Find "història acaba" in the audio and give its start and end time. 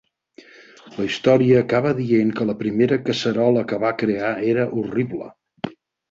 1.07-1.91